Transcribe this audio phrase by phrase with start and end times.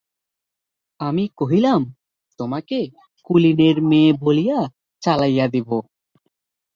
[0.99, 1.81] আমি কহিলাম,
[2.39, 2.79] তোমাকে
[3.29, 4.59] কুলীনের মেয়ে বলিয়া
[5.01, 5.69] চালাইয়া দিব।